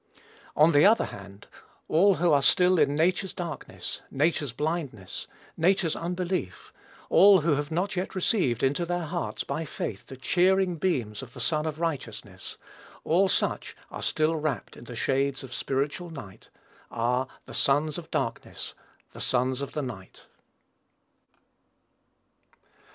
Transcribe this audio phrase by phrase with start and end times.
[0.55, 1.45] On the other hand,
[1.87, 6.73] all who are still in nature's darkness, nature's blindness, nature's unbelief,
[7.11, 11.33] all who have not yet received into their hearts, by faith, the cheering beams of
[11.35, 12.57] the Sun of righteousness,
[13.03, 16.49] all such are still wrapped in the shades of spiritual night,
[16.89, 18.73] are "the sons of darkness,"
[19.13, 20.25] "the sons of the night."